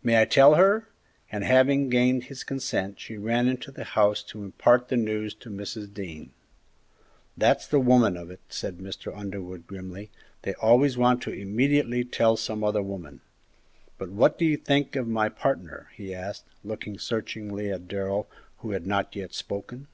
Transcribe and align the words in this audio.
May 0.00 0.22
I 0.22 0.26
tell 0.26 0.54
her?" 0.54 0.86
And, 1.32 1.42
having 1.42 1.88
gained 1.88 2.22
his 2.26 2.44
consent, 2.44 3.00
she 3.00 3.16
ran 3.16 3.48
into 3.48 3.72
the 3.72 3.82
house 3.82 4.22
to 4.22 4.44
impart 4.44 4.86
the 4.86 4.96
news 4.96 5.34
to 5.34 5.50
Mrs. 5.50 5.92
Dean. 5.92 6.30
"That's 7.36 7.66
the 7.66 7.80
woman 7.80 8.16
of 8.16 8.30
it!" 8.30 8.38
said 8.48 8.78
Mr. 8.78 9.12
Underwood, 9.12 9.66
grimly; 9.66 10.08
"they 10.42 10.54
always 10.54 10.96
want 10.96 11.20
to 11.22 11.32
immediately 11.32 12.04
tell 12.04 12.36
some 12.36 12.62
other 12.62 12.80
woman! 12.80 13.22
But 13.98 14.10
what 14.10 14.38
do 14.38 14.44
you 14.44 14.56
think 14.56 14.94
of 14.94 15.08
my 15.08 15.28
partner?" 15.28 15.88
he 15.96 16.14
asked, 16.14 16.44
looking 16.62 16.96
searchingly 17.00 17.72
at 17.72 17.88
Darrell, 17.88 18.30
who 18.58 18.70
had 18.70 18.86
not 18.86 19.16
yet 19.16 19.34
spoken. 19.34 19.88